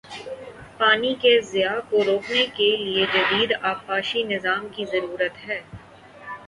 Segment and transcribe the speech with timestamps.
[0.77, 5.61] پانی کے ضیاع کو روکنے کے لیے جدید آبپاشی نظام کی ضرورت ہے